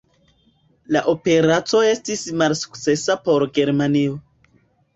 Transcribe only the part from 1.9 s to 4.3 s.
estis malsukcesa por Germanio.